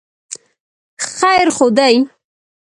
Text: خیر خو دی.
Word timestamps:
خیر 1.13 1.47
خو 1.55 1.67
دی. 1.77 1.95